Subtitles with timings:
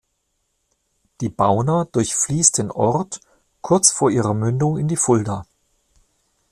[1.21, 3.21] Die Bauna durchfließt den Ort
[3.61, 5.45] kurz vor ihrer Mündung in die Fulda.